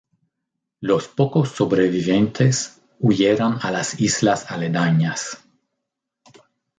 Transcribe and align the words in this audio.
Los 0.79 1.07
pocos 1.07 1.49
sobrevivientes 1.49 2.81
huyeron 2.99 3.59
a 3.61 3.69
las 3.69 4.01
islas 4.01 4.49
aledañas. 4.51 5.43